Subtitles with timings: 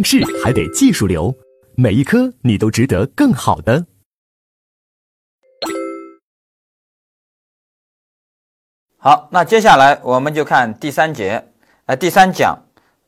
[0.00, 1.36] 应试还得技术流，
[1.76, 3.84] 每一科你都值得更好的。
[8.96, 11.46] 好，那接下来我们就看第三节，
[11.84, 12.58] 呃，第三讲，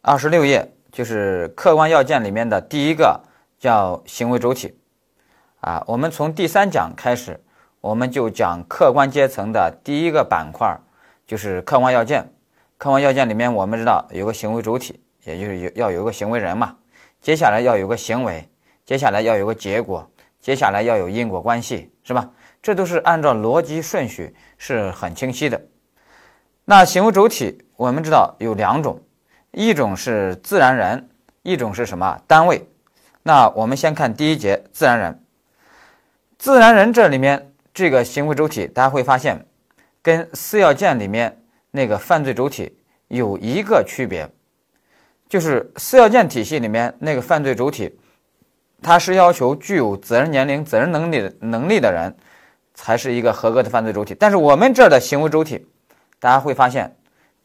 [0.02, 3.18] 二十六页，就是客观要件里面的第一个
[3.58, 4.78] 叫行为主体。
[5.60, 7.40] 啊，我们从第三讲开始，
[7.80, 10.78] 我们就讲客观阶层的第一个板块，
[11.26, 12.30] 就是客观要件。
[12.76, 16.76] 客观要件里面，我们知道有个行为主体，也就是有要有个行为人嘛。
[17.22, 18.46] 接下来要有个行为，
[18.84, 22.28] 接下来要有个结果，接下来要有因果关系，是吧？
[22.60, 25.60] 这都是按照逻辑顺序是很清晰的。
[26.64, 29.00] 那行为主体，我们知道有两种，
[29.52, 31.08] 一种是自然人，
[31.42, 32.68] 一种是什么单位？
[33.22, 35.24] 那我们先看第一节自然人。
[36.38, 39.46] 自然人这里面这个行为主体，大家会发现
[40.02, 44.28] 跟四要件里面那个犯罪主体有一个区别，
[45.32, 47.98] 就是四要件体系里面那个犯罪主体，
[48.82, 52.14] 它是要求具有责任年龄、责任能力的能力的人
[52.74, 54.14] 才是一个合格的犯罪主体。
[54.14, 55.66] 但是我们这儿的行为主体，
[56.20, 56.94] 大家会发现，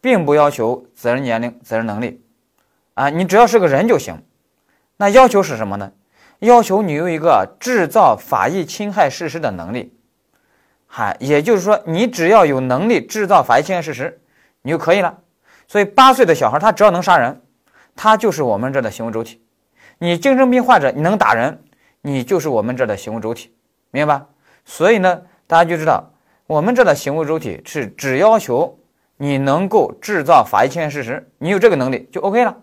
[0.02, 2.22] 并不要求责任年龄、责任能力
[2.96, 4.22] 啊，你只要是个人就行。
[4.98, 5.94] 那要求是什么呢？
[6.40, 9.98] 要求你有一个制造法益侵害事实的能力，
[10.88, 14.20] 嗨，也就是说，你只要有能力制造法益侵害事实，
[14.64, 15.20] 你就可以了。
[15.70, 17.42] 所以，八岁的小孩他只要能杀人，
[17.98, 19.42] 他就是我们这的行为主体。
[19.98, 21.64] 你精神病患者你能打人，
[22.02, 23.54] 你就是我们这的行为主体，
[23.92, 24.28] 明白吧？
[24.64, 26.14] 所以呢，大家就知道
[26.46, 28.78] 我们这的行为主体是只要求
[29.18, 32.56] 你能够制造法医侵害事实，你有这个能力就 OK 了。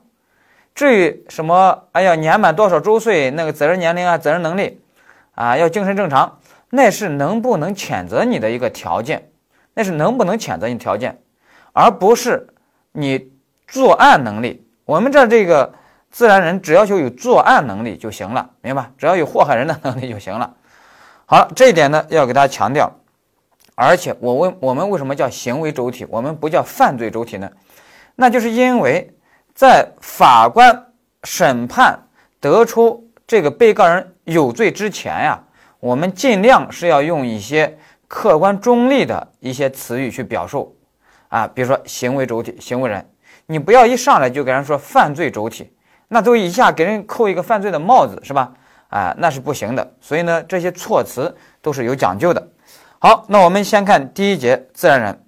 [0.74, 4.80] 至于什么，哎呀，年满多少周岁，那个责任年龄啊，责任能力，
[5.34, 6.38] 啊，要精神正常，
[6.70, 9.30] 那是能不能谴责你的一个条件，
[9.74, 11.20] 那是能不能谴责你条件，
[11.72, 12.48] 而不是
[12.92, 13.32] 你
[13.66, 14.63] 作案能力。
[14.84, 15.72] 我们这这个
[16.10, 18.90] 自然人只要求有作案能力就行了，明白？
[18.98, 20.54] 只要有祸害人的能力就行了。
[21.26, 22.90] 好，这一点呢要给大家强调。
[23.74, 27.50] 而且我问我们为什么叫行为主体，我们不叫犯罪主体呢？
[28.14, 29.10] 那就是因为。
[29.56, 30.86] 在法官
[31.22, 31.96] 审判
[32.40, 35.40] 得出这个被告人有罪之前呀，
[35.78, 37.78] 我们尽量是要用一些
[38.08, 40.76] 客观中立的一些词语去表述
[41.28, 43.08] 啊，比如说行为主体、行为人，
[43.46, 45.72] 你不要一上来就给人说犯罪主体，
[46.08, 48.52] 那都一下给人扣一个犯罪的帽子，是吧？
[48.88, 49.92] 啊，那是不行的。
[50.00, 52.48] 所以呢，这些措辞都是有讲究的。
[52.98, 55.20] 好，那我们先看第一节自然人。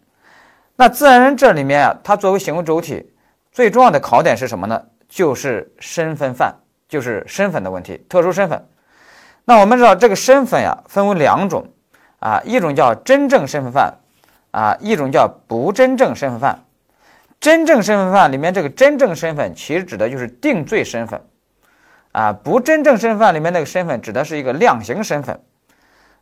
[0.76, 3.12] 那自然人这里面啊，它作为行为主体。
[3.52, 4.82] 最重要的考点是什么呢？
[5.08, 6.54] 就是身份犯，
[6.88, 8.66] 就是身份的问题，特殊身份。
[9.46, 11.66] 那我们知道这个身份呀，分为两种
[12.18, 13.94] 啊，一种叫真正身份犯
[14.50, 16.65] 啊，一种叫不真正身份犯。
[17.40, 21.20] 真正身份犯里面这个真正身份，其实指的就是定罪身份
[22.12, 25.40] 啊，不真正身份犯里面那个身份，指的是一个量刑身份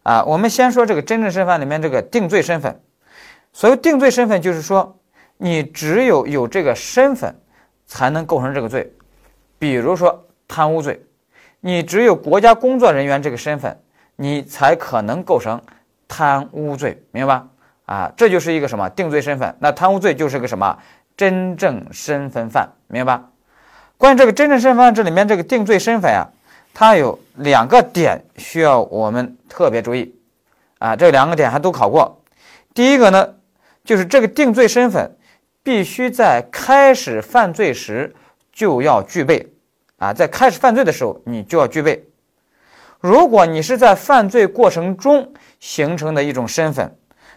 [0.02, 0.24] 啊。
[0.24, 2.80] 我们先说这个真正身份里面这个定罪身份，
[3.52, 4.98] 所谓定罪身份，就是说。
[5.36, 7.34] 你只有有这个身份，
[7.86, 8.92] 才能构成这个罪。
[9.58, 11.04] 比如说贪污罪，
[11.58, 13.76] 你只有国家工作人员这个身份，
[14.14, 15.60] 你才可能构成
[16.06, 17.48] 贪污罪，明白吧？
[17.86, 19.54] 啊，这就是一个什么定罪身份？
[19.58, 20.78] 那贪污罪就是个什么
[21.16, 23.30] 真正身份犯，明白吧？
[23.96, 26.28] 关于这个真正身份犯，这里面这个定罪身份啊，
[26.72, 30.14] 它有两个点需要我们特别注意
[30.78, 32.22] 啊，这两个点还都考过。
[32.72, 33.34] 第一个呢，
[33.84, 35.16] 就是这个定罪身份。
[35.66, 38.14] 必须在开始犯罪时
[38.52, 39.48] 就要具备，
[39.96, 42.04] 啊，在开始犯罪的时候你就要具备。
[43.00, 46.94] 如果你是在犯罪过程中形成的一种身份，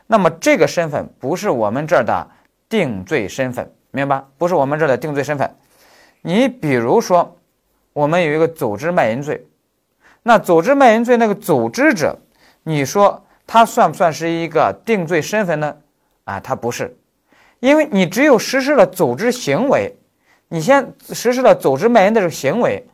[0.08, 2.30] 那么这个身份不是我们这儿的
[2.70, 4.24] 定罪身份，明白？
[4.38, 5.56] 不是我们这儿的定罪身份。
[6.22, 7.38] 你比如说，
[7.94, 9.46] 我们有一个组织卖淫罪，
[10.24, 12.18] 那组织卖淫罪那个组织者，
[12.64, 15.78] 你说他算不算是一个定罪身份呢？
[16.26, 16.98] 啊，他不是。
[17.60, 19.98] 因为你只有实施了组织行为，
[20.50, 22.86] 你先实施了组织卖淫的这个行为，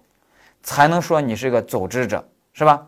[0.62, 2.24] 才能说你是一个组织者，
[2.54, 2.86] 是吧？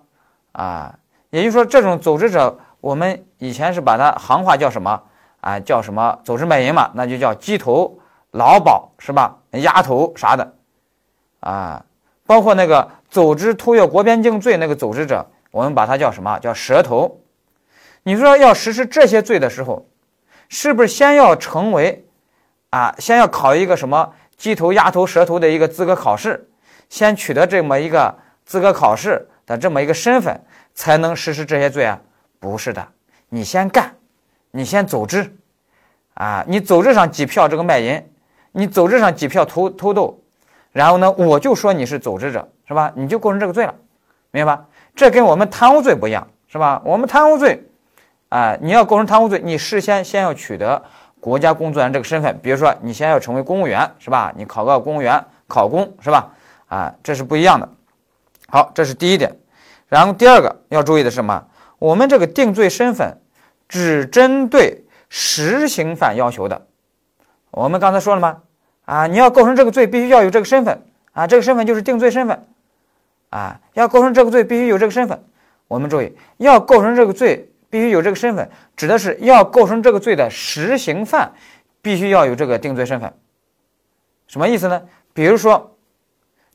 [0.53, 0.97] 啊，
[1.31, 5.03] 也就是说，这种组织者，我们以前是把它行话叫什么
[5.45, 5.59] 啊？
[5.59, 6.89] 叫什么组织卖淫嘛？
[6.95, 7.99] 那就叫鸡头、
[8.31, 9.37] 老鸨，是吧？
[9.51, 10.53] 鸭头啥的，
[11.39, 11.85] 啊，
[12.25, 16.39] 包括那个组织偷越国边境罪那个组织者，我们把它叫什么？
[16.39, 17.21] 叫蛇头。
[18.03, 19.87] 你说要实施这些罪的时候。
[20.47, 22.05] 是不是先要成为，
[22.69, 26.47] 啊，先要考一个什么鸡头、鸭头、蛇头的一个资格考试，
[26.87, 28.15] 先取得这么一个
[28.45, 30.39] 资格考试的这么一个身份，
[30.75, 31.99] 才能实施这些罪啊？
[32.39, 32.87] 不是的，
[33.29, 33.94] 你先干，
[34.55, 35.35] 你先组织，
[36.13, 38.01] 啊，你组织上几票这个卖淫，
[38.53, 40.23] 你组织上几票偷偷渡，
[40.71, 42.89] 然后呢，我就说你是组织者，是吧？
[42.95, 43.75] 你就构成这个罪了，
[44.31, 44.65] 明白吧？
[44.95, 46.81] 这跟我们贪污罪不一样，是吧？
[46.85, 47.61] 我们贪污罪，
[48.29, 50.81] 啊，你要构成贪污罪，你事先先要取得
[51.19, 54.31] 国家工作人员这个身份，比如说你先要成为公务员，是吧？
[54.37, 56.31] 你考个公务员考公，是吧？
[56.67, 57.67] 啊，这是不一样的。
[58.47, 59.35] 好，这是第一点。
[59.89, 61.43] 然后第二个要注意的是什么？
[61.77, 63.17] 我们这个定罪身份
[63.67, 66.67] 只针对实行犯要求的。
[67.51, 68.41] 我们刚才说了吗？
[68.85, 70.81] 啊，你要构成这个罪，必须要有这个身份
[71.13, 72.45] 啊，这个身份就是定罪身份
[73.29, 73.59] 啊。
[73.73, 75.23] 要构成这个罪，必须有这个身份。
[75.67, 81.31] 我们注意，要构成这个罪，必须有这个身份，指的是要构成这个罪的实行犯
[81.81, 83.11] 必须要有这个定罪身份。
[84.27, 84.83] 什么意思呢？
[85.13, 85.75] 比如说，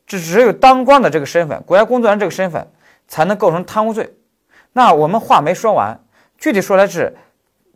[0.06, 2.70] 这只有当官的这个身份，国家工作人员这个身份
[3.08, 4.14] 才能构成贪污罪。
[4.72, 6.00] 那我们话没说完，
[6.40, 7.16] 具体说来是，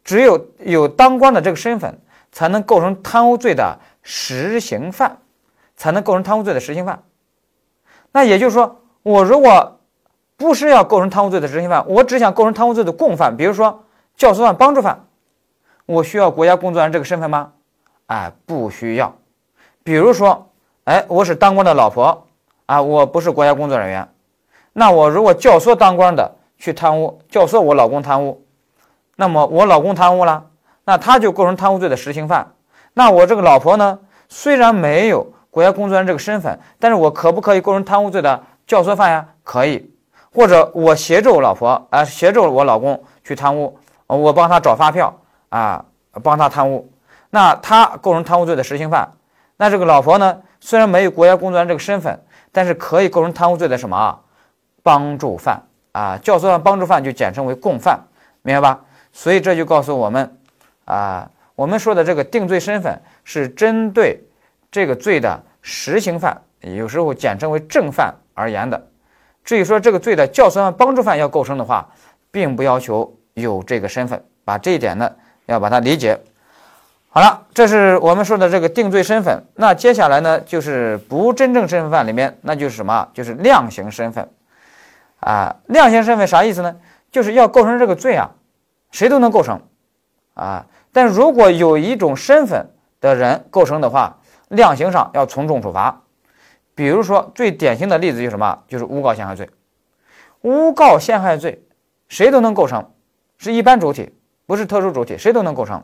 [0.02, 2.00] 只有有当官的这个身份。
[2.36, 5.18] 才能构成贪污罪的实行犯，
[5.76, 7.04] 才能构成贪污罪的实行犯。
[8.10, 9.78] 那也就是说，我如果
[10.36, 13.84] 不是要构成贪污罪的实行犯，我只想构成贪污罪的共犯，比如说
[14.16, 15.06] 教唆犯、帮助犯，
[15.86, 17.52] 我需要国家工作人员这个身份吗？
[18.06, 19.14] 哎，不需要。
[19.84, 20.50] 比如说，
[20.82, 22.26] 哎，我是当官的老婆
[22.66, 24.08] 啊，我不是国家工作人员，
[24.72, 28.43] 那我如果教唆当官的去贪污，教唆我老公贪污，
[29.16, 30.44] 那么我老公贪污了。
[30.84, 32.46] 那他就构成贪污罪的实行犯。
[32.92, 33.98] 那我这个老婆呢？
[34.28, 39.26] 虽然没有国家工作人员这个身份，但是我可不可以构成贪污罪的教唆犯呀？
[39.42, 39.90] 可以。
[40.32, 45.14] 或者我协助我老婆啊，协助我老公去贪污，我帮他找发票
[45.48, 45.84] 啊，
[46.22, 46.90] 帮他贪污。
[47.30, 49.08] 那他构成贪污罪的实行犯。
[49.56, 50.38] 那这个老婆呢？
[50.60, 52.18] 虽然没有国家工作人员这个身份，
[52.50, 54.18] 但是可以构成贪污罪的什么？
[54.82, 55.62] 帮助犯
[55.92, 58.00] 啊，教唆犯、帮助犯就简称为共犯，
[58.42, 58.80] 明白吧？
[59.14, 60.36] 所以这就告诉我们。
[60.84, 64.22] 啊，我们说的这个定罪身份是针对
[64.70, 68.86] 这个罪的实行犯，有时候简称为正犯而言的。
[69.44, 71.88] 至于说这个罪的教唆犯、帮助犯要构成的话，
[72.30, 75.10] 并不要求有这个身份，把这一点呢
[75.46, 76.18] 要把它理解。
[77.08, 79.42] 好了，这是我们说的这个定罪身份。
[79.54, 83.08] 那接下来呢，就是不真正身份犯里面，那就是什么？
[83.14, 84.28] 就是量刑身份。
[85.20, 86.76] 啊，量刑身份啥意思呢？
[87.12, 88.28] 就是要构成这个罪啊，
[88.94, 89.60] 谁都能构成。
[90.34, 92.70] 啊，但如果有一种身份
[93.00, 94.18] 的人构成的话，
[94.48, 96.02] 量刑上要从重处罚。
[96.76, 98.60] 比如说最典型的例子就是什么？
[98.68, 99.50] 就是诬告陷害罪。
[100.42, 101.64] 诬告陷害罪，
[102.08, 102.92] 谁都能构成，
[103.36, 104.14] 是一般主体，
[104.46, 105.82] 不是特殊主体，谁都能构成。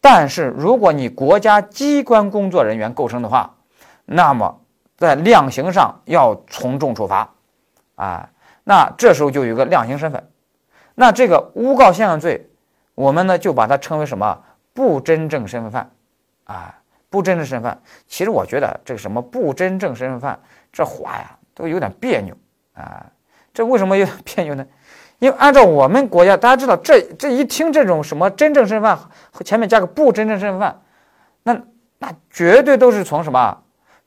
[0.00, 3.54] 但是如果你国家机关工作人员构成的话，
[4.04, 4.60] 那么
[4.96, 7.30] 在量刑上要从重处罚。
[7.94, 8.28] 啊，
[8.64, 10.28] 那这时候就有一个量刑身份。
[10.96, 12.50] 那这个诬告陷害罪。
[12.96, 15.90] 我们呢就把它称为什么不真正身份犯，
[16.44, 16.74] 啊，
[17.10, 17.82] 不真正身份犯。
[18.08, 20.40] 其实我觉得这个什么不真正身份犯
[20.72, 22.34] 这话呀都有点别扭
[22.72, 23.04] 啊。
[23.52, 24.66] 这为什么有点别扭呢？
[25.18, 30.82] 因为按照我们国家，大家知道这这一听这种什么真正身份犯和前面加个不真正身份犯，
[31.42, 31.60] 那
[31.98, 33.62] 那绝对都是从什么，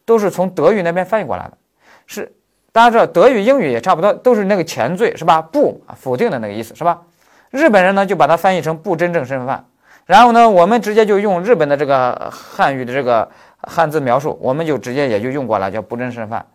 [0.06, 1.58] 都是从德语那边翻译过来的。
[2.08, 2.34] 是
[2.72, 5.42] 大家知道德语、英语也差不多，都是那个前缀是吧？
[5.42, 7.02] 不否定的那个意思是吧？
[7.50, 9.66] 日本人呢就把它翻译成不真正身份犯，
[10.06, 13.28] 然后呢，我们直接就用日本的这个汉语的这个
[13.62, 16.46] 汉字描述，我们就直接也就用过了，叫不真身份犯。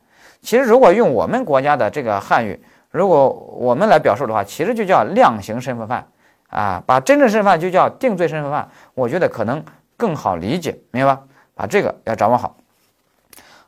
[0.40, 6.06] 其实如果用我们国家的这个汉语，如果我们来表述的话，其实就叫量刑身份犯
[6.48, 9.64] 啊，把真正身份犯就叫定罪身份犯，我觉得可能
[9.96, 11.22] 更好理解，明白吧？
[11.56, 12.56] 把这个要掌握好。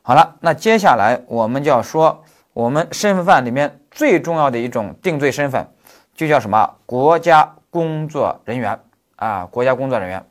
[0.01, 2.23] 好了，那接下来我们就要说
[2.57, 5.71] 我们身份犯里面最重要的一种定罪身份。
[6.15, 8.79] 就叫什么国家工作人员
[9.15, 9.45] 啊？
[9.45, 10.25] 国家工作人员，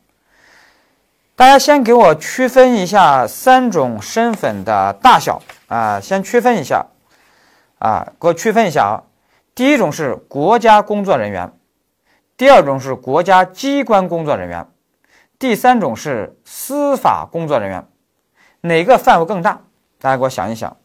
[1.36, 6.86] 大家先给我区分一下三种身份的大小啊，先区分一下
[7.78, 9.04] 啊，给我区分一下啊。
[9.54, 11.52] 第一种是国家工作人员，
[12.36, 14.66] 第二种是国家机关工作人员，
[15.38, 17.86] 第三种是司法工作人员，
[18.62, 19.60] 哪个范围更大？
[20.00, 20.76] 大家给我想一想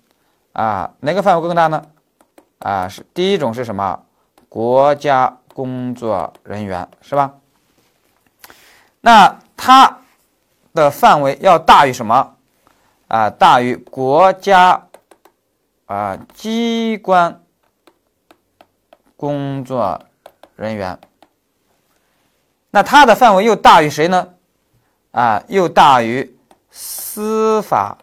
[0.54, 1.84] 啊，哪个范围更大呢？
[2.60, 4.04] 啊，是第一种是什么？
[4.50, 7.36] 国家工作人员是吧？
[9.00, 10.00] 那它
[10.74, 12.36] 的范围要大于什么
[13.08, 13.30] 啊？
[13.30, 14.88] 大于国家
[15.86, 17.42] 啊机关
[19.16, 20.02] 工作
[20.56, 21.00] 人员。
[22.70, 24.34] 那它的范围又大于谁呢？
[25.12, 26.38] 啊，又大于
[26.70, 27.98] 司法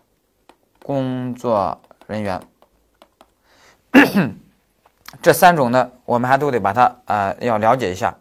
[0.82, 2.40] 工作人员。
[5.22, 8.14] 这三种呢，我们还都得把它啊要了解一下。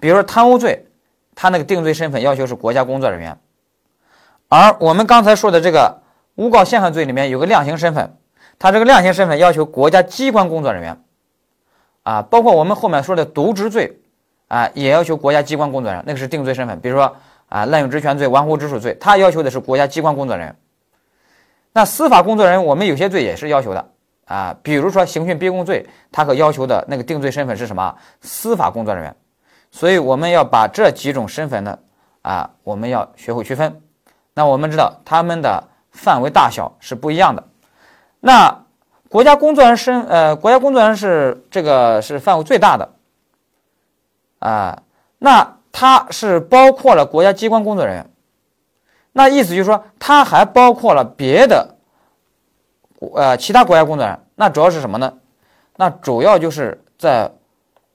[0.00, 0.86] 比如说贪污罪，
[1.34, 3.38] 它那个定罪身份要求是国家工作人员，
[4.48, 6.00] 而我们刚才说的这个
[6.34, 8.16] 诬告陷害罪里面有个量刑身份，
[8.58, 11.00] 他这个量刑身份要求国家机关工作人员，
[12.02, 14.00] 啊，包括我们后面说的渎职罪，
[14.48, 16.78] 啊，也要求国家机关工作人员，那个是定罪身份。
[16.80, 17.16] 比如说
[17.48, 20.56] 啊，滥用职权罪、玩忽职守罪，他要求的是国家机关工作人员。
[21.74, 23.84] 那司法工作人员，我们有些罪也是要求的
[24.26, 27.92] 啊，比如说刑讯逼供罪，他可要求的那个定罪身份是什么？
[28.20, 29.14] 司法工作人员。
[29.72, 31.76] 所以我们要把这几种身份呢，
[32.22, 33.82] 啊，我们要学会区分。
[34.34, 37.42] 那我们知道他们的范围大小是不一样的。
[38.20, 38.56] 那
[39.08, 42.88] 国家工作人员身，呃，国家工作人员是这个是范围最大的，
[44.38, 44.80] 啊，
[45.18, 48.06] 那它是包括了国家机关工作人员。
[49.14, 51.76] 那意思就是说，它还包括了别的，
[53.14, 54.26] 呃，其他国家工作人员。
[54.34, 55.14] 那主要是什么呢？
[55.76, 57.30] 那主要就是在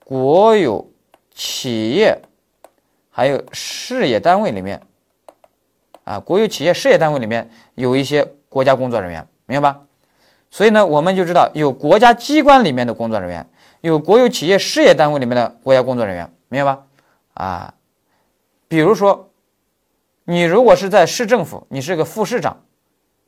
[0.04, 0.90] 国有。
[1.32, 2.22] 企业
[3.10, 4.82] 还有事业单位里面，
[6.04, 9.80] 啊，国有企业事业单位里面有一些国家工作人员，明白吧？
[10.52, 13.50] 所以呢，我们就知道有国家机关里面的工作人员，
[13.80, 16.84] 有国有企业事业单位里面的国家工作人员，明白吧？
[17.36, 17.74] 啊，
[18.68, 19.29] 比如说，
[20.30, 22.62] 你如果是在市政府，你是个副市长，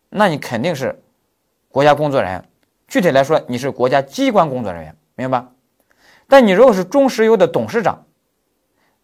[0.10, 1.02] 那你肯定是
[1.68, 2.46] 国家工作人员。
[2.88, 5.50] 具体来说，你是国家机关工作人员，明白吧？
[6.28, 8.06] 但你如果是中石油的董事长，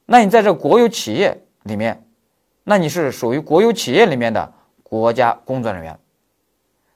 [0.05, 2.05] 那你在这国有企业里面，
[2.63, 5.97] 那你是属于国有企业里面的国家工作人员。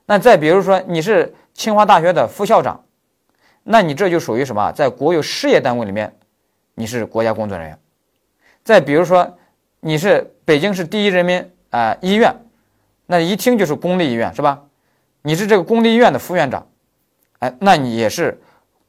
[0.05, 2.85] 那再比如说你是清华大学的副校长，
[3.63, 4.71] 那你这就属于什么？
[4.73, 6.15] 在国有事业单位里面，
[6.75, 7.79] 你是国家工作人员。
[8.63, 9.39] 再比如说
[9.81, 12.33] 你是北京市第一人民啊医院，
[13.07, 14.61] 那一听就是公立医院是吧？
[15.23, 16.67] 你是这个公立医院的副院长，
[17.39, 18.41] 哎，那你也是。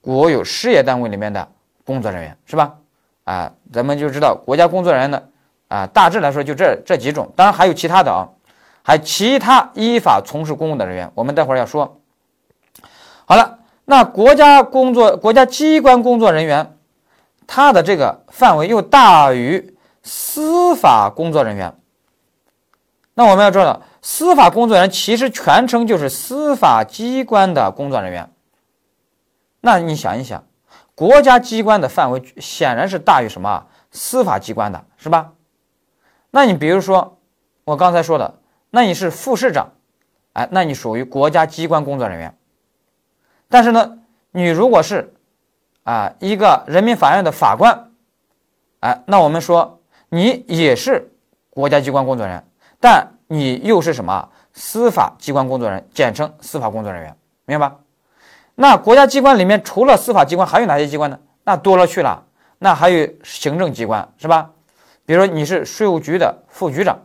[0.04, 1.49] 国有事业单位里面的
[1.84, 2.75] 工作人员是吧？
[3.22, 5.22] 啊，咱们就知道国家工作人员呢，
[5.68, 8.28] 啊，大致来说就这这几种，当然还有其他的啊，
[8.82, 12.00] 还其他依法从事公务的人员，我们待会儿要说。
[13.26, 16.76] 好了，那国家工作国家机关工作人员，
[17.46, 19.72] 他的这个范围又大于
[20.02, 21.76] 司法工作人员。
[23.14, 28.30] 那我们要知道，司法工作人员其实全称就是司法机关的工作人员。
[29.61, 30.44] 那你想一想，
[30.94, 35.32] 国家机关的范围显然是大于什么司法机关的，是吧？
[36.30, 37.18] 那你比如说
[37.64, 38.40] 我刚才说的，
[38.71, 39.73] 那你是副市长，
[40.32, 42.37] 哎，那你属于国家机关工作人员。
[43.50, 43.99] 但是呢，
[44.30, 45.14] 你如果是
[45.85, 47.90] 啊一个人民法院的法官，
[48.80, 49.82] 哎，那我们说
[50.14, 51.11] 你也是
[51.49, 52.45] 国家机关工作人员，
[52.78, 57.16] 但你又是什么司法机关工作人员，简称司法工作人员，
[57.47, 57.76] 明白吧？
[58.54, 61.19] 那国家机关里面除了司法机关，还有哪些机关呢？
[61.45, 62.23] 那多了去了，
[62.59, 64.50] 那还有行政机关，是吧？
[65.07, 66.99] 比如说你是税务局的副局长，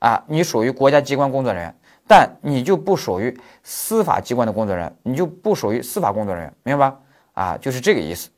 [0.00, 1.74] 啊，你属于国家机关工作人员，
[2.06, 6.98] 但你就不属于司法机关的工作人员，你就不属于司法工作人员，明白吧？
[7.32, 8.28] 啊，就是这个意思。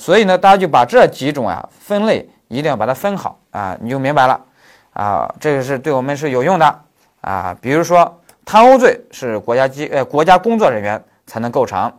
[0.00, 4.40] 所以呢，大家就把这几种啊分类一定要把它分好啊，你就明白了
[4.94, 6.80] 啊，这个是对我们是有用的
[7.20, 7.54] 啊。
[7.60, 11.00] 比如说贪污罪是国家机呃国家工作人员。
[11.26, 11.92] 才能构成，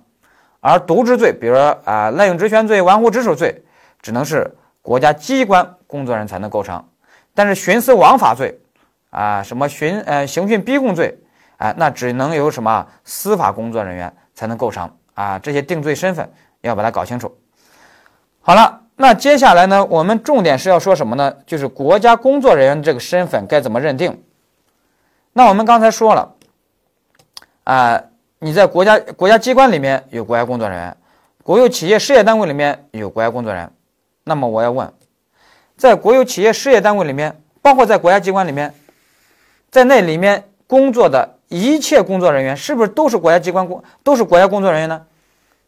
[0.60, 3.64] 而渎职罪，比如说啊滥用职权罪、玩忽职守罪，
[4.02, 6.84] 只能是国家机关工作人员才能构成。
[7.34, 8.60] 但是徇私枉法罪，
[9.10, 11.18] 啊什么徇呃刑讯逼供罪，
[11.56, 15.40] 啊那只能由什么司法工作人员才能构成啊。
[15.40, 16.30] 这些定罪身份
[16.60, 17.34] 要把它搞清楚。
[18.42, 21.34] 好了，那接下来呢，我们重点是要说什么呢？
[21.46, 24.22] 就是国家工作人员这个身份该怎么认定？
[25.34, 26.34] 那我们刚才说了，
[27.64, 28.04] 啊。
[28.44, 30.98] 你在国家国家机关里面有国家工作人员，
[31.44, 33.72] 国有企业事业单位里面有国家工作人员，
[34.24, 34.92] 那么我要问，
[35.78, 38.74] 在国有企业事业单位里面，包括在国家机关里面，
[39.70, 45.06] 在那里面工作的一切工作人员，是不是都是国家机关工，都是国家工作人员呢？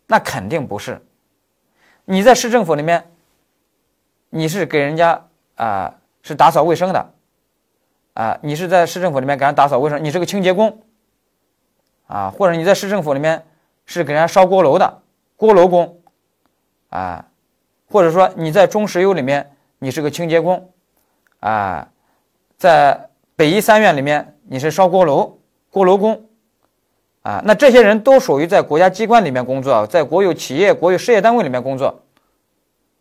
[0.08, 1.00] 那肯定不是。
[2.06, 3.12] 你在市政府里面，
[4.30, 7.14] 你是给人家啊是打扫卫生的，
[8.14, 10.82] 啊，你是在市政府里面给人打扫卫生，你是个清洁工。
[12.06, 13.44] 啊，或者你在市政府里面
[13.86, 15.02] 是给人家烧锅炉的
[15.38, 16.00] 锅炉工，
[16.90, 17.26] 啊，
[17.90, 20.70] 或者说你在中石油里面你是个清洁工，
[21.40, 21.90] 啊，
[22.58, 25.42] 在北医三院里面你是烧锅炉
[25.72, 26.28] 锅炉工，
[27.24, 32.04] 啊，那这些人都属于在国家机关里面工作，在国有企业、国有事业单位里面工作，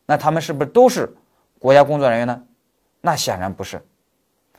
[0.07, 1.15] 那他们是不是都是
[1.59, 2.43] 国家工作人员呢？
[3.01, 3.85] 那显然不是。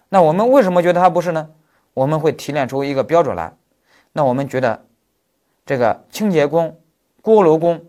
[0.09, 1.49] 那我们为什么觉得他不是呢？
[1.93, 3.55] 我们会提炼出一个标准来。
[4.11, 4.85] 那我们觉得，
[5.65, 6.79] 这个清洁工、
[7.21, 7.85] 锅炉工，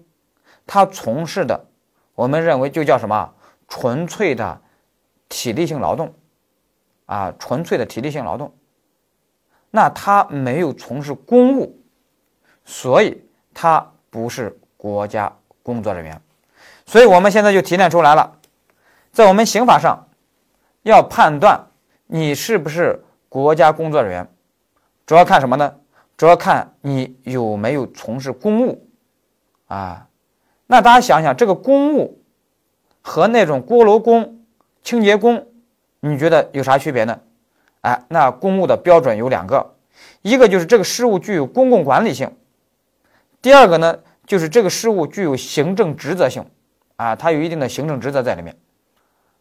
[0.66, 1.66] 他从事的，
[2.14, 3.34] 我们认为就叫什么？
[3.66, 4.60] 纯粹的
[5.28, 6.14] 体力性劳动，
[7.06, 8.54] 啊，纯粹的体力性劳动。
[9.76, 11.76] 那他没有从事公务，
[12.64, 13.20] 所以
[13.52, 16.22] 他不是国家工作人员。
[16.86, 18.38] 所以我们现在就提炼出来了，
[19.10, 20.06] 在我们刑法上
[20.82, 21.66] 要判断
[22.06, 24.28] 你是不是国家工作人员，
[25.06, 25.74] 主要看什么呢？
[26.16, 28.88] 主要看你有没有从事公务
[29.66, 30.06] 啊。
[30.68, 32.22] 那大家想想，这个公务
[33.02, 34.44] 和那种锅炉工、
[34.84, 35.48] 清洁工，
[35.98, 37.18] 你觉得有啥区别呢？
[37.84, 39.74] 哎，那公务的标准有两个，
[40.22, 42.34] 一个就是这个事务具有公共管理性，
[43.42, 46.44] 第二个呢就是这个事务具有行政职责性，
[46.96, 48.56] 啊，它有一定的行政职责在里面，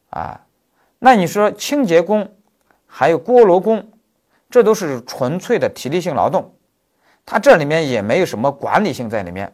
[0.09, 0.41] 啊，
[0.99, 2.35] 那你说清洁工
[2.85, 3.91] 还有锅炉工，
[4.49, 6.53] 这都是纯粹的体力性劳动，
[7.25, 9.51] 它这里面也没有什么管理性在里面。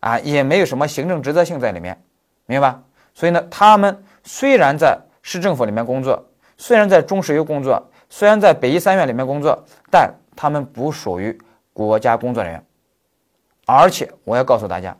[0.00, 2.02] 啊，也没有什么行政职责性在里面，
[2.46, 2.82] 明白吧？
[3.12, 11.40] 所以呢，他们虽然在市政府里面工作，虽然在中石油工作，虽然在北医三院里面工作，但他们不属于
[11.72, 12.62] 国家工作人员。
[13.64, 14.94] 而且我要告诉大家，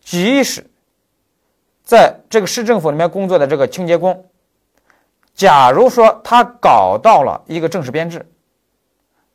[0.00, 0.68] 即使
[1.82, 4.28] 在这个市政府里面工作的这个清洁工，
[5.32, 8.30] 假如说他搞到了一个正式编制，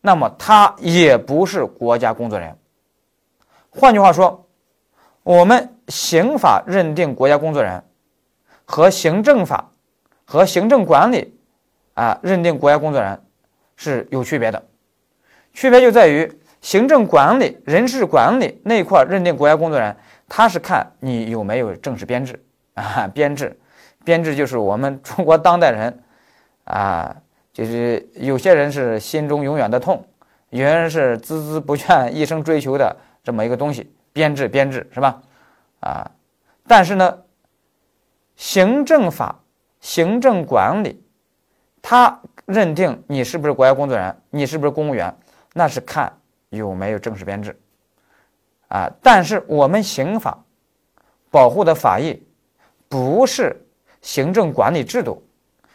[0.02, 2.58] 那么他也不是国家工作人员。
[3.72, 4.40] 换句话说。
[5.26, 7.84] 我们刑法认定国家工作人员，
[8.66, 9.72] 和行政法
[10.26, 11.33] 和行政管理
[11.94, 13.22] 啊认定国家工作人员
[13.76, 14.64] 是有区别的，
[15.54, 16.32] 区别就在于
[16.62, 19.98] 行政管理、人事管理那一块认定国家工作人员，
[20.30, 23.60] 他是看你有没有正式编制啊，编制，
[24.04, 26.04] 编制就是我们中国当代人
[26.64, 27.16] 啊，
[27.52, 30.08] 就是有些人是心中永远的痛，
[30.50, 33.94] 有些人是孜孜不倦一生追求的这么一个东西。
[34.14, 35.22] 编制编制是吧？
[35.80, 36.12] 啊，
[36.68, 37.18] 但是呢，
[38.36, 39.42] 行政法、
[39.82, 41.03] 行政管理，
[41.84, 45.14] 他认定你是不是国家工作人员，你是不是公务员，
[45.54, 46.12] 那是看
[46.50, 47.56] 有没有正式编制，
[48.70, 50.42] 啊，但是我们刑法
[51.30, 52.26] 保护的法益
[52.88, 53.56] 不是
[54.02, 55.22] 行政管理制度，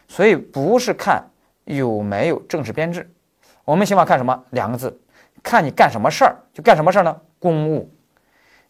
[0.08, 1.22] 所以不是看
[1.64, 3.08] 有没有正式编制，
[3.64, 4.44] 我们刑法看什么？
[4.50, 4.98] 两个字，
[5.42, 7.20] 看你干什么事儿，就干什么事儿呢？
[7.38, 7.88] 公务。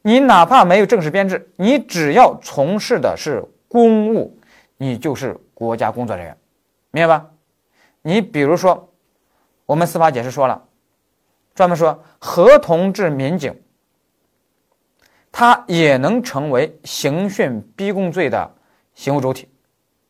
[0.03, 4.37] 你哪怕没有正式编制，你只要从事的是公务，
[4.77, 6.37] 你就是国家工作人员，
[6.91, 7.31] 明白吧？
[8.09, 8.90] 你比如说，
[9.66, 10.64] 我们司法解释说了，
[11.55, 13.55] 专门说合同制民警，
[15.31, 18.51] 他也能成为刑讯逼供罪的
[18.94, 19.47] 行为主体，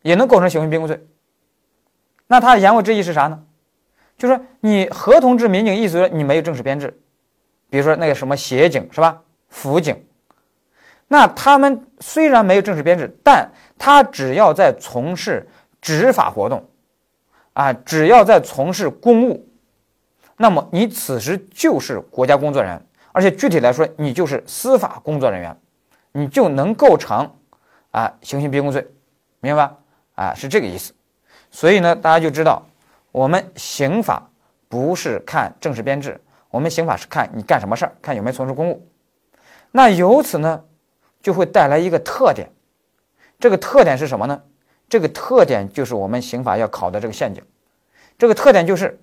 [0.03, 1.05] 也能构成刑讯逼供罪。
[2.29, 3.45] 那他的言外之意是啥呢？
[4.17, 6.97] 就说你合同制民警，意思说你没有正式编制，
[7.69, 9.21] 比如说那个什么协警是吧？
[9.49, 10.07] 辅警，
[11.09, 15.49] 那他们虽然没有正式编制，但他只要在从事
[15.81, 16.65] 执法活动，
[17.59, 19.45] 啊，只要在从事公务，
[20.37, 25.57] 那么你此时就是国家工作人员，而且具体来说，你就是司法工作人员，
[26.13, 27.29] 你就能构成
[27.91, 28.87] 啊刑讯逼供罪，
[29.41, 29.77] 明白吧？
[30.15, 30.95] 啊，是这个意思。
[31.51, 32.65] 所以呢，大家就知道，
[33.11, 34.31] 我们刑法
[34.69, 38.87] 不是看正式编制，我们刑法是看你干什么事儿，看有没有从事公务。
[39.73, 40.63] 那由此呢，
[41.21, 42.49] 就会带来一个特点，
[43.41, 44.41] 这个特点是什么呢？
[44.89, 47.43] 这个特点就是我们刑法要考的这个陷阱。
[48.17, 49.01] 这个特点就是，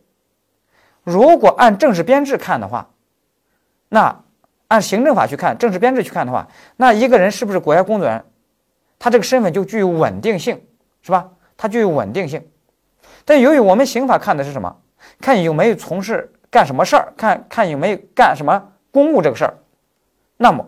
[1.04, 2.90] 如果按正式编制看的话，
[3.90, 4.24] 那
[4.68, 8.26] 按行政法去看，正式编制去看的话，那一个人是不是国家工作人员，
[9.00, 10.62] 他这个身份就具有稳定性，
[11.02, 11.30] 是吧？
[11.56, 12.46] 他具有稳定性。
[13.24, 14.76] 但由于我们刑法看的是什么？
[15.22, 19.58] 看有没有从事干什么事儿，看看有没有干什么公务这个事儿。
[20.36, 20.68] 那么，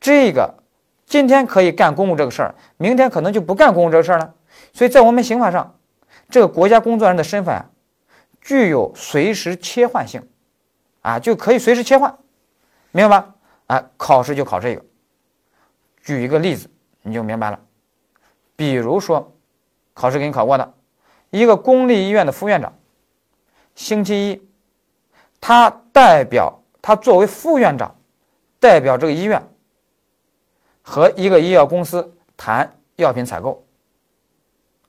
[0.00, 0.54] 这个
[1.08, 4.34] 今天可以干公务这个事儿，明天可能就不干公务这个事儿了。
[4.74, 5.78] 所以在我们刑法上，
[6.28, 7.70] 这个国家工作人员的身份啊，
[8.42, 10.28] 具有随时切换性，
[11.00, 12.18] 啊，就可以随时切换，
[12.92, 13.34] 明白吧？
[13.68, 14.84] 啊，考试就考这个。
[16.02, 16.68] 举一个例子，
[17.02, 17.58] 你就明白了。
[18.54, 19.34] 比如说，
[19.94, 20.74] 考试给你考过的，
[21.30, 22.72] 一个公立医院的副院长，
[23.74, 24.48] 星期一，
[25.40, 27.94] 他代表他作为副院长。
[28.60, 29.40] 代表这个医院
[30.88, 33.62] 和一个医药公司谈药品采购，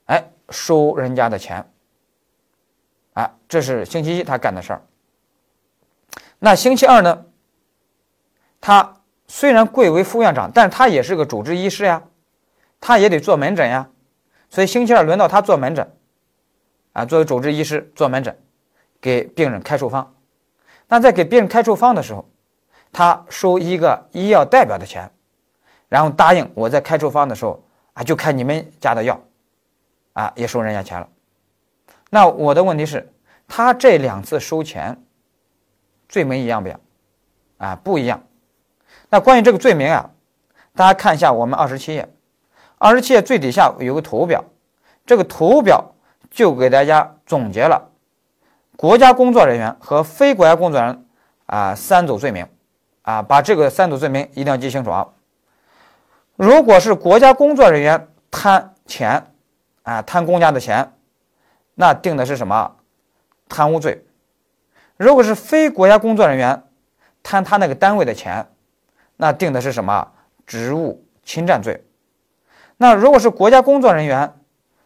[0.06, 1.70] 哎，收人家的钱，
[3.12, 4.82] 啊，这是星期一他干的事儿。
[6.38, 7.26] 那星期二呢？
[8.62, 8.94] 他
[9.26, 12.02] 虽然贵为副院长，但是他也是个主治医师呀，
[12.80, 13.86] 他也得做门诊呀，
[14.48, 15.94] 所以星期二轮到他做门诊，
[16.94, 18.34] 啊，作为主治医师做门诊，
[19.02, 20.14] 给病人开处方。
[20.88, 22.26] 那在给病人开处方的时候，
[22.90, 25.10] 他收一个医药代表的钱，
[25.90, 27.62] 然后答应我在开处方的时候
[27.94, 29.20] 啊，就开你们家的药，
[30.12, 31.08] 啊，也收人家钱了。
[32.08, 33.12] 那我的问题是，
[33.48, 34.96] 他这两次收钱
[36.08, 36.80] 罪名一样不一样？
[37.58, 38.22] 啊，不一样。
[39.08, 40.10] 那关于这个罪名啊，
[40.76, 42.08] 大家看一下我们二十七页，
[42.78, 44.44] 二十七页最底下有个图表，
[45.04, 45.92] 这个图表
[46.30, 47.90] 就给大家总结了
[48.76, 51.04] 国家工作人员和非国家工作人员
[51.46, 52.46] 啊三组罪名，
[53.02, 55.08] 啊，把这个三组罪名一定要记清楚啊。
[56.40, 59.26] 如果是国家工作人员贪钱，
[59.82, 60.90] 啊，贪公家的钱，
[61.74, 62.76] 那定的是什么？
[63.46, 64.06] 贪污罪。
[64.96, 66.64] 如果是非国家工作人员
[67.22, 68.48] 贪他那个单位的钱，
[69.18, 70.12] 那定的是什么？
[70.46, 71.84] 职务侵占罪。
[72.78, 74.34] 那如果是国家工作人员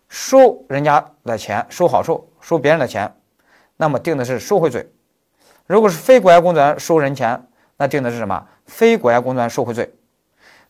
[0.08, 3.14] 收人家的钱，收好处，收别人的钱，
[3.76, 4.92] 那么定的是受贿罪。
[5.68, 8.44] 如果是非国家工作人员收人钱，那定的是什么？
[8.66, 9.94] 非国家工作人员受贿罪。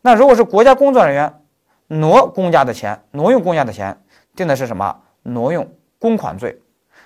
[0.07, 1.41] 那如果是国家工作人员
[1.87, 3.99] 挪公家的钱，挪用公家的钱，
[4.37, 5.01] 定的是什么？
[5.23, 5.67] 挪用
[5.99, 6.61] 公款罪。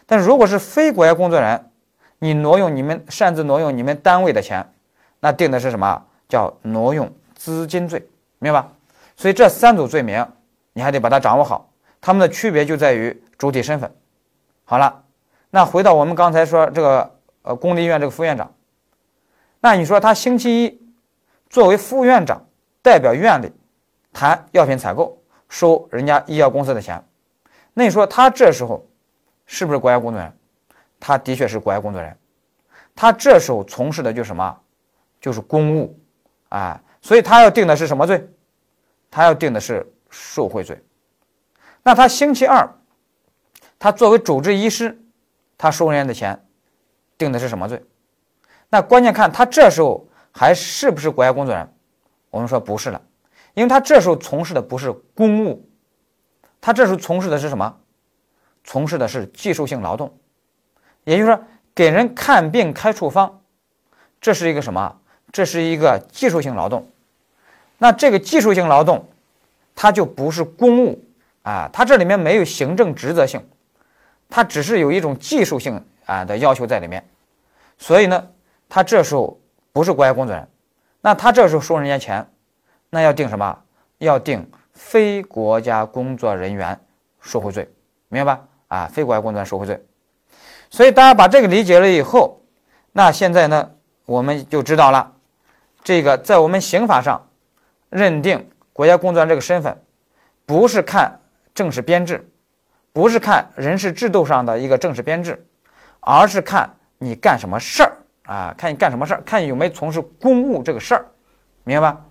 [0.04, 1.70] 但如果是非国家工作人员，
[2.18, 4.72] 你挪用你们擅自挪用你们单位的钱，
[5.20, 6.06] 那定的是什么？
[6.28, 8.04] 叫挪用资金罪，
[8.40, 8.72] 明白吧？
[9.16, 10.26] 所以这三组罪名
[10.72, 13.94] 你还得把它掌握好，它们的区别就在于主体身份。
[14.64, 15.04] 好了，
[15.50, 18.52] 那回到我们刚才说这个呃公立医院这个副院长，
[19.60, 20.82] 那你说他星期一
[21.48, 22.42] 作为副院长。
[22.82, 23.52] 代表院里
[24.12, 27.02] 谈药品采购，收人家医药公司的钱，
[27.74, 28.86] 那你说他这时候
[29.46, 30.36] 是不是国家工作人员？
[31.00, 32.18] 他的确是国家工作人员，
[32.94, 34.58] 他这时候从事的就是什么？
[35.20, 35.98] 就是公务，
[36.48, 38.28] 啊，所以他要定的是什么罪？
[39.10, 40.80] 他要定的是受贿罪。
[41.82, 42.68] 那他星期二，
[43.78, 45.00] 他作为主治医师，
[45.56, 46.44] 他收人家的钱，
[47.16, 47.82] 定的是什么罪？
[48.68, 51.74] 那关键看他这时候还是不是国家工作人员？
[52.30, 53.00] 我们说不是了，
[53.54, 55.68] 因为他这时候从事的不是公务，
[56.60, 57.76] 他这时候从事的是什么？
[58.64, 60.12] 从事的是技术性劳动，
[61.04, 61.42] 也就是说
[61.74, 63.40] 给人看病开处方，
[64.20, 65.00] 这是一个什么？
[65.32, 66.86] 这是一个技术性劳动。
[67.78, 69.08] 那这个技术性劳动，
[69.74, 71.02] 它就不是公务
[71.42, 73.40] 啊，它这里面没有行政职责性，
[74.28, 77.02] 它只是有一种技术性啊的要求在里面，
[77.78, 78.28] 所以呢，
[78.68, 79.38] 他这时候
[79.72, 80.48] 不是国家工作人员。
[81.08, 82.28] 那他这时候收人家钱，
[82.90, 83.58] 那要定什么？
[83.96, 86.78] 要定非国家工作人员
[87.18, 87.66] 受贿罪，
[88.08, 88.44] 明白吧？
[88.66, 89.82] 啊，非国家工作人员受贿罪。
[90.68, 92.42] 所以大家把这个理解了以后，
[92.92, 93.70] 那现在呢，
[94.04, 95.14] 我们就知道了，
[95.82, 97.26] 这个在我们刑法上
[97.88, 99.82] 认定国家工作人员这个身份，
[100.44, 101.18] 不是看
[101.54, 102.28] 正式编制，
[102.92, 105.42] 不是看人事制度上的一个正式编制，
[106.00, 106.68] 而是看
[106.98, 107.96] 你干什么事儿。
[108.28, 111.06] 啊，看你干什么事儿，看有没有从事公务这个事儿，
[111.64, 112.04] 明白吧？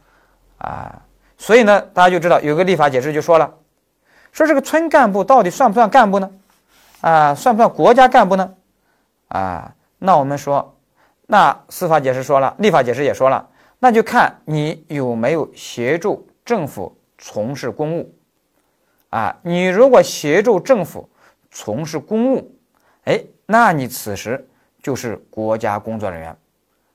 [0.58, 1.01] 啊，
[1.38, 3.53] 所以呢，大家就知道有个立法解释就说了，
[4.32, 6.32] 说这个村干部到底算不算干部呢？
[7.01, 8.51] 啊，算不算国家干部呢？
[9.27, 10.75] 啊，那我们说，
[11.27, 18.12] 那司法解释说了，立法解释也说了，那就看你有没有协助政府从事公务。
[19.12, 21.08] 啊，你如果协助政府
[21.51, 22.58] 从事公务，
[23.03, 24.43] 哎，那你此时。
[24.88, 26.38] 就是国家工作人员，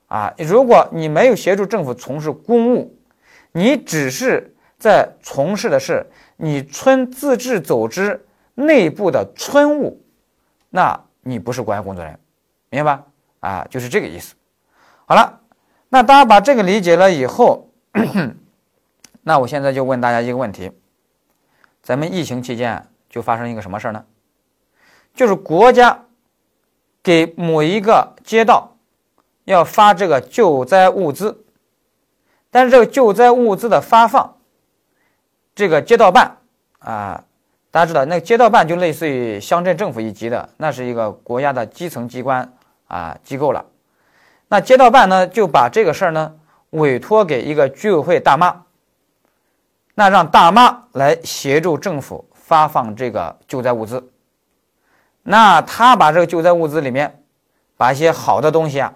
[0.07, 2.97] 啊，如果你没有协助政府从事公务，
[3.51, 6.03] 你只是在从事的是
[6.35, 8.25] 你村自治组织
[8.55, 10.01] 内部的村务，
[10.71, 12.19] 那你不是国家工作人员，
[12.71, 13.05] 明白吧？
[13.41, 14.33] 啊，就是这个意思。
[15.05, 15.41] 好了，
[15.89, 17.69] 那大家把这个理解了以后，
[19.21, 20.71] 那我现在就问大家一个问题：
[21.83, 24.03] 咱们疫情期间就发生一个什么事儿呢？
[25.13, 26.05] 就是国家。
[27.03, 28.77] 给某一个街道
[29.43, 31.43] 要发这个救灾物资，
[32.49, 34.37] 但是这个救灾物资的发放，
[35.53, 36.37] 这个街道办
[36.79, 37.25] 啊，
[37.69, 42.53] 大家知道，那个街道办就类似于乡镇政府一级的，那是一个国家的基层机关
[42.87, 43.65] 啊机构了。
[44.47, 46.35] 那街道办呢，就把这个事儿呢
[46.69, 48.63] 委托给一个居委会大妈，
[49.95, 54.09] 那让大妈来协助政府发放这个救灾物资。
[55.23, 57.23] 那他把这个救灾物资里面，
[57.77, 58.93] 把一些好的东西啊，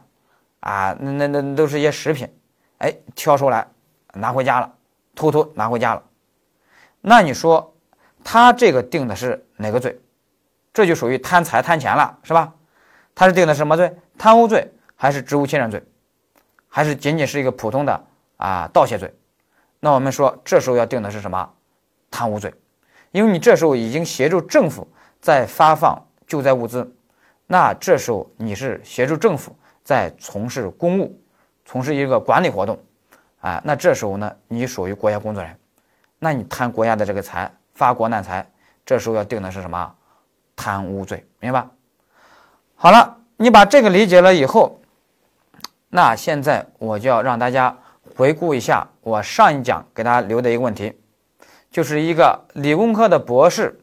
[0.60, 2.28] 啊，那那那都是一些食品，
[2.80, 3.66] 哎，挑出来
[4.14, 4.74] 拿回家了，
[5.16, 6.04] 偷偷拿回家了。
[7.00, 7.74] 那你说
[8.26, 9.98] 他这个定的是哪个罪？
[10.74, 12.54] 这就属于贪财贪钱了，是吧？
[13.16, 13.96] 他是定的什么罪？
[14.18, 15.82] 贪污罪还是职务侵占罪？
[16.68, 19.14] 还是仅仅是一个普通的啊盗窃罪？
[19.80, 21.50] 那我们说这时候要定的是什么？
[22.12, 22.54] 贪污罪，
[23.12, 24.86] 因为你这时候已经协助政府
[25.22, 26.04] 在发放。
[26.28, 26.94] 救灾物资，
[27.48, 31.18] 那这时候你是协助政府在从事公务，
[31.66, 32.78] 从事一个管理活动，
[33.40, 35.60] 啊，那这时候呢，你属于国家工作人员，
[36.20, 38.46] 那你贪国家的这个财，发国难财，
[38.86, 39.96] 这时候要定的是什么？
[40.56, 41.66] 贪污罪，明白？
[42.76, 44.82] 好了，你把这个理解了以后，
[45.90, 47.78] 那现在我就要让大家
[48.16, 51.00] 回顾一下我上一讲给大家留的一个问题，
[51.72, 53.80] 就是一个理工科的博士，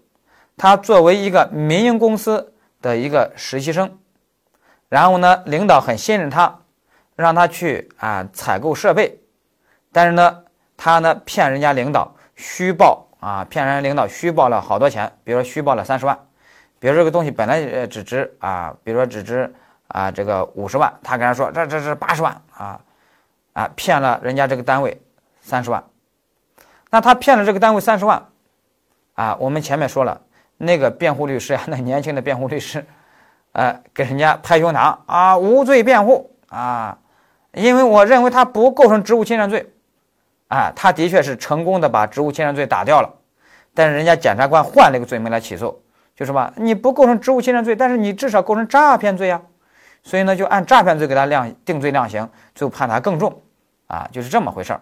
[0.57, 3.99] 他作为一个民营公司的一个实习生，
[4.89, 6.61] 然后呢，领导很信任他，
[7.17, 9.21] 让他去啊采购设备，
[9.93, 10.45] 但是呢，
[10.77, 16.19] 他呢骗人家领导虚报啊，骗人家领导虚报了好多钱，比如说虚报了三十万。
[16.79, 19.55] 比如这个东西本来只值啊，比如说只值
[19.89, 22.43] 啊这个五十万，他跟他说这这是八十万。
[22.53, 22.81] 啊
[23.55, 25.01] 啊骗了人家这个单位
[25.41, 25.85] 三十万，
[26.91, 28.27] 那他骗了这个单位三十万
[29.15, 30.21] 啊，我们前面说了
[30.57, 32.85] 那个辩护律师啊， 那年轻的辩护律师，
[33.53, 36.99] 呃给人家拍胸膛啊无罪辩护啊，
[37.53, 39.73] 因为我认为他不构成职务侵占罪，
[40.49, 43.13] 啊他的确是成功的把职务侵占罪打掉了，
[43.75, 45.83] 但是人家检察官换了一个罪名来起诉。
[46.17, 46.53] 就什么？
[46.55, 49.43] 你不构成职务侵占罪，但是你至少构成诈骗罪呀，
[50.05, 53.43] 所以呢，就按诈骗罪给他量定罪量刑，最后判他更重，
[53.89, 54.81] 啊，就是这么回事儿。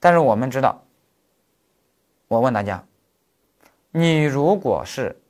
[0.00, 0.82] 但是我们知道，
[2.26, 2.82] 我问大家，
[3.92, 5.20] 你如果是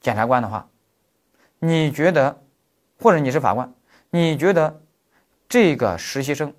[0.00, 0.68] 检察官的话，
[1.58, 2.40] 你觉得，
[3.00, 3.74] 或者你是法官，
[4.10, 4.80] 你觉得
[5.48, 6.54] 这个实习生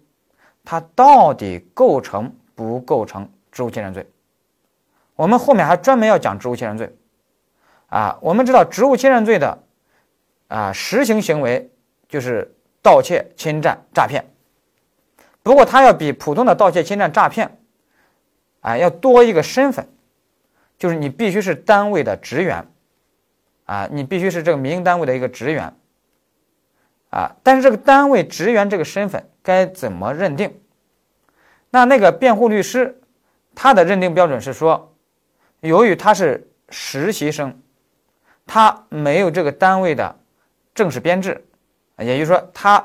[0.64, 4.06] 他到底构成不构成职务侵占罪？
[5.16, 6.96] 我们后面还专门要讲职务侵占罪。
[7.88, 9.64] 啊，我们知道职务侵占罪的
[10.48, 11.72] 啊实行行为
[12.08, 14.30] 就是盗窃、侵占、诈骗。
[15.42, 17.58] 不过，他要比普通的盗窃、侵占、诈骗，
[18.60, 19.88] 啊，要多一个身份，
[20.80, 22.66] 就是你必须是单位的职员，
[23.66, 25.72] 啊，你必须是这个民营单位的一个职员，
[27.12, 30.60] 啊，但是这个单位职员这个身份该怎么认定？
[31.70, 33.00] 那那个辩护律师
[33.54, 34.96] 他的认定标准是说，
[35.60, 37.62] 由于他是实习生。
[38.52, 40.18] 他没有这个单位的
[40.74, 41.46] 正式编制，
[42.00, 42.84] 也就是说，他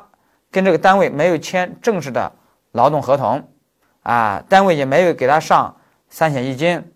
[0.50, 2.30] 跟这个单位没有签正式的
[2.72, 3.48] 劳动合同，
[4.02, 5.74] 啊，单位也没有给他上
[6.10, 6.92] 三险一金，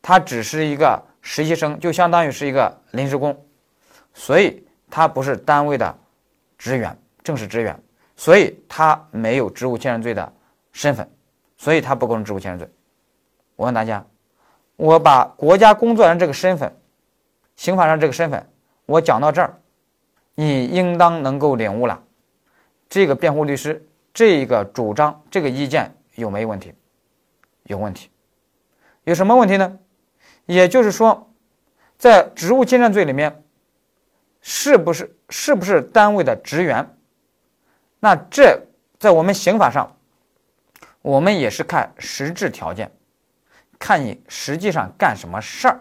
[0.00, 3.46] 他只是一个实习生，就相当于是一个临时工，
[4.14, 5.98] 所以他不是单位的
[6.56, 7.78] 职员，正式职员，
[8.16, 10.32] 所以他没有职务侵占罪的
[10.72, 11.08] 身份，
[11.56, 12.68] 所以他不构成职务侵占罪。
[13.56, 14.04] 我问大家，
[14.76, 16.74] 我把国家工作人员这个身份。
[17.56, 18.48] 刑法上这个身份，
[18.86, 19.58] 我讲到这儿，
[20.36, 22.00] 你应当能够领悟了。
[22.88, 23.84] 这个辩护律师
[24.14, 26.72] 这个主张这个意见有没有问题？
[27.64, 28.10] 有问题。
[29.02, 29.76] 有什么问题呢？
[30.48, 31.30] 也就是说，
[31.98, 33.44] 在职务侵占罪里面，
[34.40, 36.96] 是不是是不是单位的职员？
[38.00, 38.58] 那这
[38.98, 39.94] 在我们刑法上，
[41.02, 42.90] 我们也是看实质条件，
[43.78, 45.80] 看你实际上干什么事儿。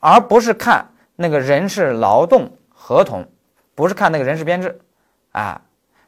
[0.00, 3.30] 而不是看那个人事劳动合同，
[3.74, 4.80] 不是看那个人事编制，
[5.32, 5.60] 啊，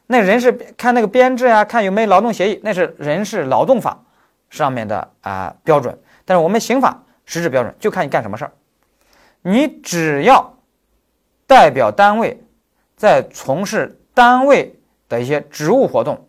[0.07, 4.03] 那人事看那个编制呀，看有没有劳动协议，那是人事劳动法
[4.49, 5.95] 上面的啊标准。
[6.25, 8.51] 但是我们刑法实质标准就看你干什么事儿，
[9.41, 10.57] 你只要
[11.45, 12.41] 代表单位
[12.95, 16.27] 在从事单位的一些职务活动，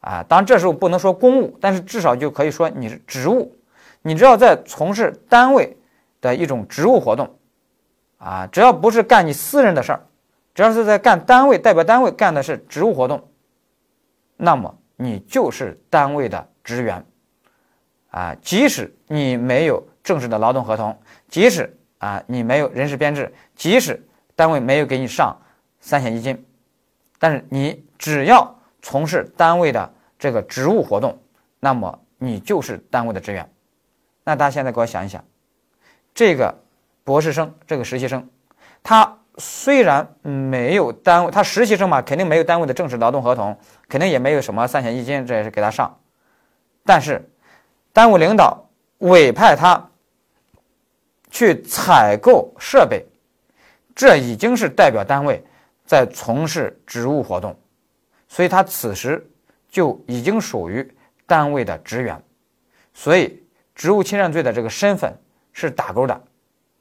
[0.00, 3.56] 啊，当然这时候不能说公务，但是至少就可以说你是职务，
[4.02, 5.76] 你只要在从事单位。
[6.22, 7.38] 的一种职务活动，
[8.18, 10.06] 啊，只要不是干你私人的事儿，
[10.54, 13.26] 只要是在干单位代表单位干的是职务活动，
[14.36, 17.02] 那么你就是单位的职员，
[18.10, 24.02] 啊，即使你没有正式的劳动合同，即使啊你没有人事编制，即使
[24.34, 25.36] 单位没有给你上
[25.80, 26.46] 三险一金，
[27.18, 31.18] 但是你只要从事单位的这个职务活动，
[31.58, 33.50] 那么你就是单位的职员。
[34.24, 35.24] 那大家现在给我想一想。
[36.14, 36.62] 这个
[37.04, 38.28] 博士生，这个实习生，
[38.82, 43.56] 他虽然没有单位，他实习生嘛，肯定没有单位的正式劳动合同，
[43.88, 45.98] 肯定也没有什么三险一金，这也是给他上。
[46.84, 47.30] 但是，
[47.92, 48.69] 单位领导
[49.00, 49.86] 委派他
[51.30, 53.04] 去采购设备，
[53.94, 55.44] 这已经是代表单位
[55.84, 57.54] 在从事职务活动，
[58.28, 59.28] 所以他此时
[59.68, 60.90] 就已经属于
[61.26, 62.22] 单位的职员，
[62.94, 63.42] 所以
[63.74, 65.14] 职务侵占罪的这个身份。
[65.52, 66.22] 是打勾的，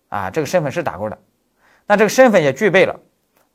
[0.09, 1.17] 啊，这个身份是打勾的，
[1.87, 2.97] 那这个身份也具备了，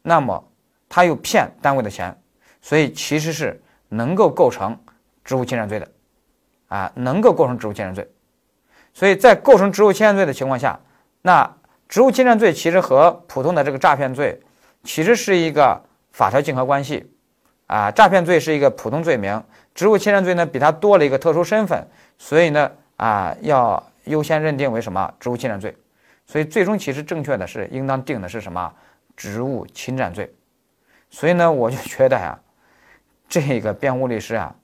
[0.03, 0.44] 那么
[0.88, 2.14] 他又骗单位的钱，
[2.61, 4.77] 所以其实是能够构成
[5.22, 5.88] 职务侵占罪的，
[6.66, 8.07] 啊，能够构成职务侵占罪，
[8.94, 10.80] 所以在构成职务侵占罪的情况下，
[11.20, 11.54] 那
[11.87, 14.40] 职务侵占罪其实和普通的这个诈骗罪
[14.83, 15.78] 其实是一个
[16.12, 17.12] 法条竞合关系，
[17.66, 19.42] 啊，诈骗罪是一个普通罪名，
[19.74, 23.83] 职务侵占罪呢比它多了一个特殊身份，所以呢，啊，要。
[24.04, 25.74] 优先认定为什么职务侵占罪？
[26.26, 28.70] 所以最终其实正确的是应当定的是什么
[29.16, 30.30] 职务侵占罪。
[31.09, 32.38] 所以呢，我就觉得呀，
[33.26, 34.54] 这个辩护律师啊，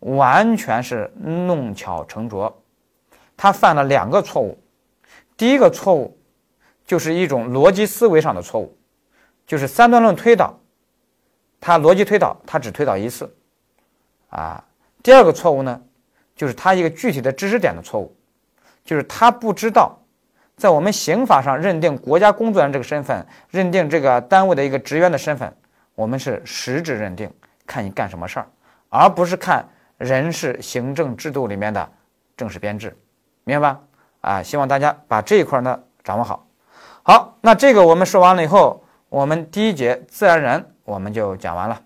[0.00, 2.54] 完全是弄巧成拙。
[3.42, 4.62] 他犯了两个错误。
[5.34, 6.20] 第一个错误
[6.84, 8.76] 就是一种逻辑思维上的错误，
[9.46, 10.60] 就是三段论推导，
[11.58, 13.34] 他逻辑推导他只推导一次，
[14.28, 14.62] 啊。
[15.02, 15.80] 第二个错误呢，
[16.36, 18.14] 就是他一个具体的知识点的错误，
[18.84, 19.98] 就是他不知道，
[20.58, 25.50] 在我们刑法上认定国家工作人员这个身份，认定这个单位的一个职员的身份，
[25.94, 27.32] 我们是实质认定，
[27.64, 28.46] 看你干什么事儿，
[28.90, 31.90] 而不是看人事行政制度里面的
[32.36, 32.94] 正式编制，
[33.50, 33.80] 明白吧？
[34.20, 36.46] 啊，希望大家把这一块呢掌握好。
[37.02, 41.80] 好，那这个我们说完了以后，我们第一节自然人我们就讲完了。